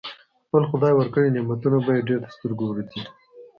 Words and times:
خپل 0.45 0.63
خدای 0.71 0.93
ورکړي 0.95 1.27
نعمتونه 1.35 1.77
به 1.85 1.91
يې 1.95 2.05
ډېر 2.07 2.19
تر 2.23 2.31
سترګو 2.35 2.63
ورځي. 2.67 3.01